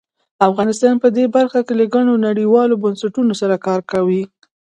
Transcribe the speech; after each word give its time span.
افغانستان 0.49 0.93
په 1.03 1.07
دې 1.17 1.25
برخه 1.35 1.59
کې 1.67 1.73
له 1.79 1.85
ګڼو 1.93 2.13
نړیوالو 2.27 2.79
بنسټونو 2.83 3.33
سره 3.41 3.55
کار 3.65 3.79
کوي. 3.91 4.23